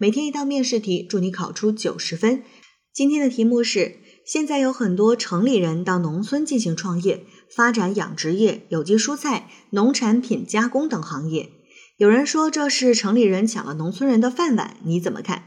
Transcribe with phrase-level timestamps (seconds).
[0.00, 2.44] 每天一道面试题，祝你考出九十分。
[2.94, 11.50] 今天的题目是：现在有很多城里人到农村进行创业，发展养殖业、有机蔬菜、农产品加工等行业。
[11.96, 15.46] 有人说这是城里人抢了农村人的饭碗，你怎么看？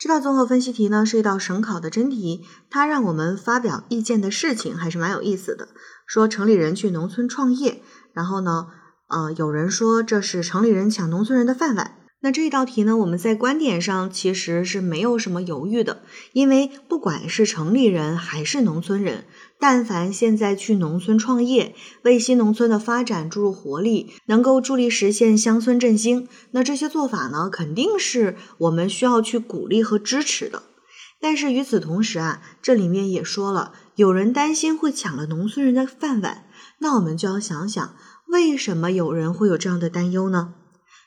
[0.00, 5.68] 这道综合分析题呢是一道省考的真题，它让我们发表意见的事情还是蛮有意思的。
[6.08, 7.82] 说城里人去农村创业，
[8.12, 8.66] 然后呢，
[9.06, 11.98] 呃，有人说这是城里人抢农村人的饭碗。
[12.24, 19.24] 那这道题呢，我们在观点上其实是没有什么犹豫的，因为不管是城里人还是农村人，
[19.58, 30.62] 但凡现在去农村创业，为新农村的发展注入活力，能够助力实现乡村振兴，那这些做法呢，肯定是我们需要去鼓励和支持的。
[31.20, 36.44] 但是与此同时啊，这里面也说了，有人担心会抢了农村人的饭碗，
[36.78, 37.96] 那我们就要想想，
[38.28, 40.54] 为什么有人会有这样的担忧呢？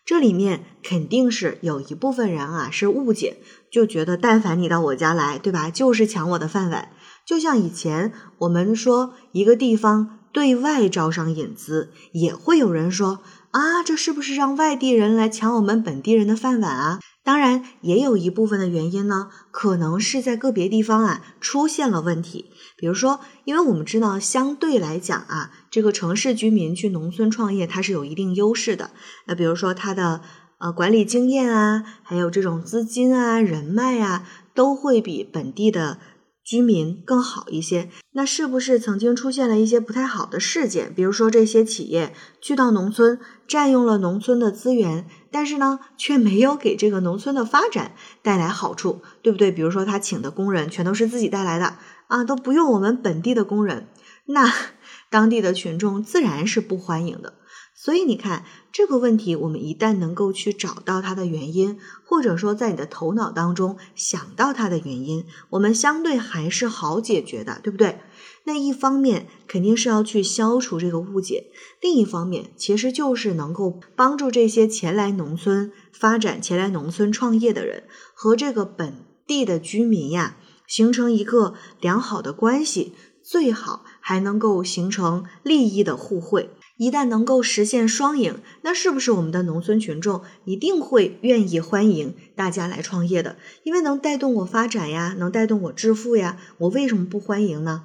[0.06, 3.38] 这里面肯定是有一部分人啊是误解，
[3.72, 6.90] 就觉得但凡你到我家来，对吧，就是抢我的饭碗。
[7.26, 13.22] 就像以前我们说一个地方对外招商引资，也会有人说
[13.56, 17.00] 啊，这是不是让外地人来抢我们本地人的饭碗啊？
[17.24, 22.52] 当然，也有一部分的原因呢，可能是在个别地方啊出现了问题。
[22.76, 28.92] 比如说，因为我们知道，相对来讲啊，这个城市居民去农村创业，它是有一定优势的。
[29.26, 30.20] 那比如说，他的
[30.58, 35.98] 呃管理经验啊，还有这种资金啊、人脉啊，都会比本地的。
[36.46, 40.94] 居民更好一些，那是不是曾经出现了一些不太好的事件？
[40.94, 49.52] 比如说这些企业去到农村，占用了农村的资源，但是呢，却没有给这个农村的发展带来好处，对不对？
[49.52, 53.88] 比如说他请的工人全都是自己带来的啊，都不用我们本地的工人，
[54.28, 54.54] 那
[55.10, 57.34] 当地的群众自然是不欢迎的。
[57.78, 68.00] 所以你看这个问题，我们一旦能够去找到它的原因，或者说在你的头脑当中想到它的原因，我们相对还是好解决的，对不对？
[68.46, 71.48] 那一方面肯定是要去消除这个误解，
[71.82, 77.84] 另一方面其实就是能够帮助这些前来农村发展、前来农村创业的人
[78.14, 86.52] 和这个本地的居民呀，形成一个良好的关系，最好还能够形成利益的互惠。
[86.78, 93.38] 一旦能够实现双赢，那是不是我们的农村群众一定会愿意欢迎大家来创业的？
[93.64, 97.84] 因为能带动我发展呀，能带动我致富呀，我为什么不欢迎呢？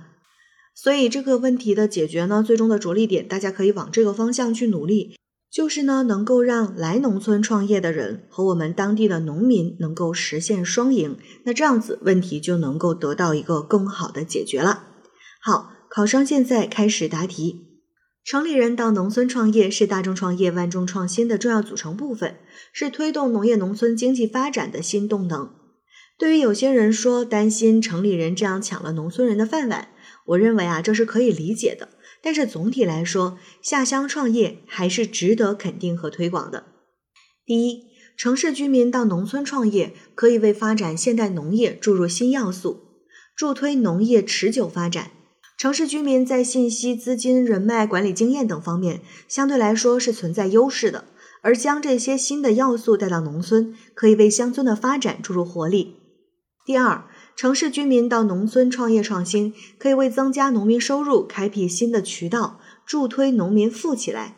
[0.74, 5.16] 所以这个问题的解决呢，最终的着力点，大家可以往这个方向去努力，
[5.52, 14.84] 就是呢，能够让来农村创业的人和我们当地的农民能够实现双赢，那这样子问题就能够得到一个更好的解决了。
[15.40, 17.69] 好，考生现在开始答题。
[18.30, 22.36] 城里人到农村创业是大众创业万众创新的重要组成部分，
[22.72, 25.52] 是推动农业农村经济发展的新动能。
[26.16, 29.88] 对于有些人说担心城里人这样抢了农村人的饭碗，
[30.26, 31.88] 我认为啊这是可以理解的。
[32.22, 36.66] 但是总体来说，下乡创业还是值得肯定和推广的。
[37.44, 37.86] 第一，
[38.16, 42.78] 城市居民到农村创业，可以为发展现代农业注入新要素，
[43.34, 45.10] 助推农业持久发展。
[45.60, 51.04] 城市居民在信息、资金、人脉、管理经验等方面相对来说是存在优势的，
[51.42, 55.96] 而将这些新的要素带到农村，可以为乡村的发展注入活力。
[56.64, 57.04] 第二，
[57.36, 64.36] 城市居民到农村创业创新，可以为增加农民收入开辟新的渠道，助推农民富起来。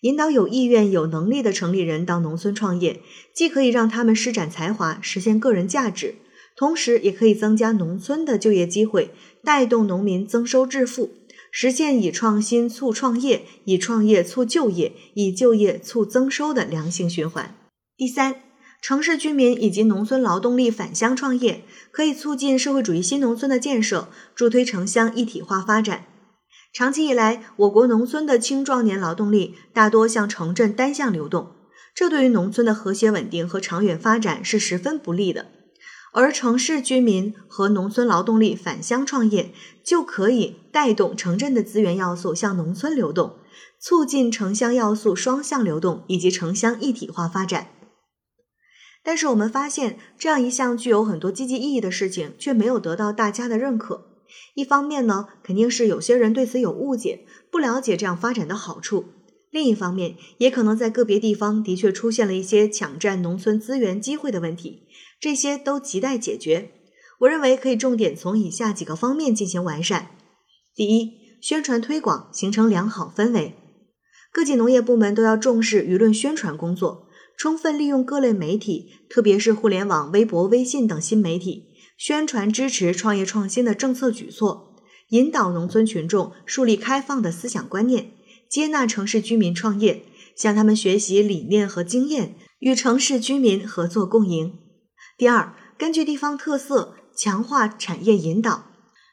[0.00, 3.02] 引导有意愿、有能力的城里人到农村创业，
[3.34, 6.14] 既可以让他们施展才华，实现个人价值。
[6.56, 9.10] 同时，也可以增加农村的就业机会，
[9.44, 11.10] 带动农民增收致富，
[11.50, 17.54] 实现以创新促创业、以创业促就业、以就业促增收的良性循环。
[17.96, 18.36] 第三，
[18.80, 26.06] 城市居民以及农村劳动力返乡创业，可以促进社会主义新农村的建设，助推城乡一体化发展。
[26.72, 31.52] 长期以来，我国农村的青壮年劳动力大多向城镇单向流动，
[31.94, 35.46] 这对于农村的和谐稳定和长远发展是十分不利的。
[36.16, 39.52] 而城市居民和农村劳动力返乡创业，
[39.84, 43.34] 就可以带动城镇的资源要素向农村流动，
[43.78, 47.68] 促进城乡要素双向流动以及城乡一体化发展。
[49.04, 54.06] 但是我们发现，这样一项具有很多积极意义的事情，却没有得到大家的认可。
[54.54, 59.04] 一方面呢，肯定是有些人对此有误解，不了解这样发展的好处；
[59.50, 64.85] 另一方面，也可能在个别地方的确出现了一些抢占农村资源机会的问题。
[65.18, 66.70] 这些都亟待解决。
[67.20, 70.10] 我认为可以重点从以下几个方面进行完善：
[70.74, 73.54] 第一，宣传推广，形成良好氛围。
[74.30, 77.08] 各级农业部门都要重视舆论宣传工作，
[77.38, 84.76] 充分利用各类媒体，特别是互联网、微博、微信等新媒体，宣传支持创业创新的政策举措，
[85.08, 88.12] 引导农村群众树立开放的思想观念，
[88.50, 90.02] 接纳城市居民创业，
[90.36, 94.58] 向他们学习理念和经验，与城市居民合作共赢。
[95.18, 98.66] 第二，根据地方特色，强化产业引导。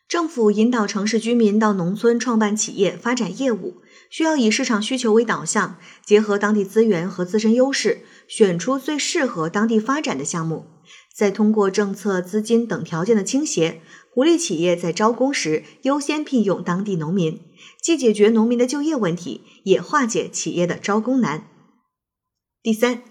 [0.09, 3.77] 政府引导城市居民到农村创办企业、发展业务，
[4.09, 10.65] 需要以市场需求为导向，结合当地资源和自身优势，选出最适合当地发展的项目，
[11.15, 13.81] 再通过政策、资金等条件的倾斜，
[14.13, 17.39] 鼓励企业在招工时优先聘用当地农民，
[17.81, 21.47] 既解决农民的就业问题，也化解企业的招工难。
[22.61, 23.01] 第三，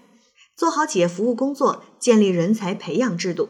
[0.55, 3.49] 做好企业服务工作，建立人才培养制度。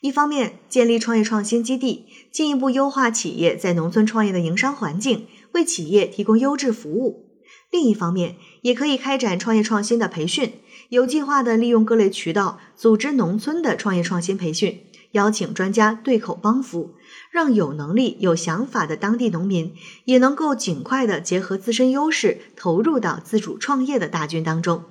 [0.00, 7.26] 一方面，建立创业创新基地，进一步优化企业在农村创业的营商环境，为企业提供优质服务；
[7.70, 10.54] 另一方面，也可以开展创业创新的培训，
[10.88, 16.94] 有计划的利用各类渠道组织农村的创业创新培训，邀请专家对口帮扶，
[17.30, 19.74] 让有能力、有想法的当地农民
[20.06, 24.84] 也能够尽快的结合自身优势，投入到自主创业的大军当中。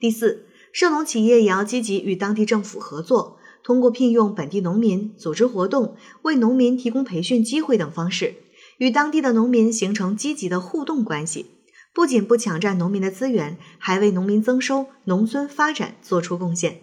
[0.00, 3.38] 第四，涉农企业也要积极与当地政府合作。
[3.64, 8.36] 通过聘用本地农民、组织活动、为农民提供培训机会等方式，
[8.78, 11.46] 与当地的农民形成积极的互动关系，
[11.92, 16.80] 不仅不抢占农民的资源，还为农民增收、农村发展做出贡献。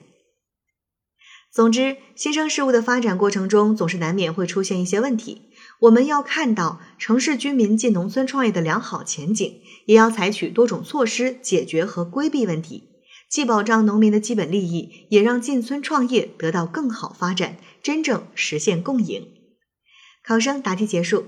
[1.52, 5.44] 总之，新生事物的发展过程中，总是难免会出现一些问题，
[5.80, 12.90] 我们要看到城市居民进农村创业的良好前景，也要采取多种措施解决和规避问题。
[13.36, 19.28] 既保障农民的基本利益，也让进村创业得到更好发展，真正实现共赢。
[20.24, 21.26] 考生答题结束。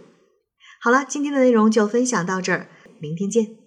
[0.79, 2.69] 好了，今天的内容就分享到这儿，
[3.01, 3.66] 明天见。